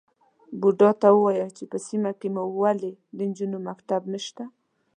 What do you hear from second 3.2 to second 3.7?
نجونو